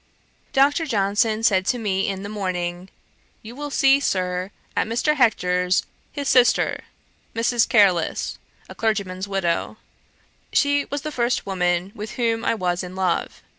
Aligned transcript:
Dr. 0.51 0.87
Johnson 0.87 1.43
said 1.43 1.63
to 1.67 1.77
me 1.77 2.07
in 2.09 2.23
the 2.23 2.27
morning, 2.27 2.89
'You 3.43 3.55
will 3.55 3.69
see, 3.69 3.99
Sir, 3.99 4.49
at 4.75 4.87
Mr. 4.87 5.15
Hector's, 5.15 5.85
his 6.11 6.27
sister, 6.27 6.85
Mrs. 7.35 7.69
Careless, 7.69 8.39
a 8.67 8.73
clergyman's 8.73 9.27
widow. 9.27 9.77
She 10.53 10.85
was 10.85 11.03
the 11.03 11.11
first 11.11 11.45
woman 11.45 11.91
with 11.93 12.13
whom 12.13 12.43
I 12.43 12.55
was 12.55 12.81
in 12.83 12.95
love. 12.95 13.43